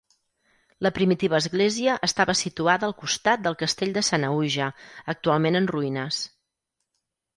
La 0.85 0.91
primitiva 0.95 1.37
església 1.41 1.97
estava 2.07 2.35
situada 2.39 2.89
al 2.89 2.95
costat 3.03 3.43
del 3.43 3.59
Castell 3.61 3.93
de 3.99 4.05
Sanaüja, 4.09 4.71
actualment 5.15 5.61
en 5.61 5.69
ruïnes. 5.77 6.23